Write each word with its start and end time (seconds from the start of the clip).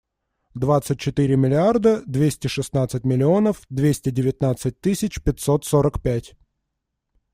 Двадцать 0.55 0.99
четыре 0.99 1.35
миллиарда 1.37 2.01
двести 2.07 2.47
шестнадцать 2.47 3.03
миллионов 3.03 3.61
двести 3.69 4.09
девятнадцать 4.09 4.79
тысяч 4.81 5.21
пятьсот 5.21 5.63
сорок 5.63 6.01
пять. 6.01 6.33